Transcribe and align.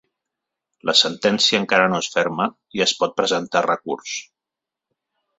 La 0.89 0.93
sentència 1.01 1.59
encara 1.63 1.91
no 1.93 1.99
és 2.03 2.07
ferma 2.15 2.47
i 2.79 2.83
es 2.85 2.93
pot 3.01 3.13
presentar 3.21 3.63
recurs. 3.67 4.15